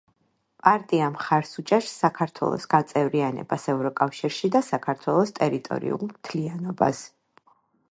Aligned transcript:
პარტია 0.67 1.09
მხარს 1.15 1.51
უჭერს 1.63 1.91
საქართველოს 2.05 2.65
გაწევრიანებას 2.71 3.67
ევროკავშირში 3.75 4.53
და 4.57 4.65
საქართველოს 4.71 5.37
ტერიტორიულ 5.43 6.05
მთლიანობას. 6.13 7.07